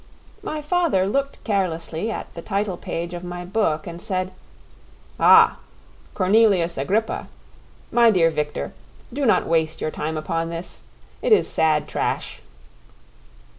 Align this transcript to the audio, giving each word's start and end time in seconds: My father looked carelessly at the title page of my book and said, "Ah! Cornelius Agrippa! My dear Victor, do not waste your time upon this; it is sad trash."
My 0.41 0.63
father 0.63 1.07
looked 1.07 1.43
carelessly 1.43 2.09
at 2.09 2.33
the 2.33 2.41
title 2.41 2.75
page 2.75 3.13
of 3.13 3.23
my 3.23 3.45
book 3.45 3.85
and 3.85 4.01
said, 4.01 4.33
"Ah! 5.19 5.59
Cornelius 6.15 6.75
Agrippa! 6.75 7.27
My 7.91 8.09
dear 8.09 8.31
Victor, 8.31 8.73
do 9.13 9.27
not 9.27 9.45
waste 9.45 9.79
your 9.79 9.91
time 9.91 10.17
upon 10.17 10.49
this; 10.49 10.85
it 11.21 11.31
is 11.31 11.47
sad 11.47 11.87
trash." 11.87 12.41